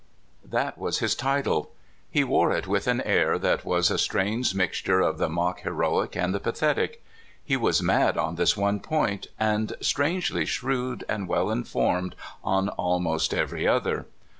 [0.43, 1.69] THAT was his title.
[2.09, 6.15] He wore it with an air that was a strange mixture of the mock heroic
[6.15, 7.03] and the pathetic.
[7.45, 13.31] He was mad on this one point, and strangely shrewd and well informed on almost
[13.31, 14.07] every other.